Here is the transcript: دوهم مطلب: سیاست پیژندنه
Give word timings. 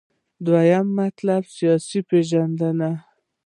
دوهم 0.45 0.87
مطلب: 1.01 1.41
سیاست 1.55 1.91
پیژندنه 2.09 2.91